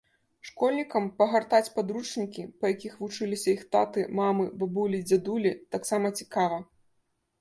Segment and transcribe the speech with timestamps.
[0.47, 6.57] Школьнікам пагартаць падручнікі, па якіх вучыліся іх таты, мамы, бабулі і дзядулі, таксама цікава.